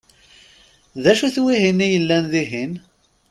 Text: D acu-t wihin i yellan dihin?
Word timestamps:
D 1.03 1.05
acu-t 1.11 1.37
wihin 1.43 1.79
i 1.85 1.87
yellan 1.89 2.25
dihin? 2.31 2.73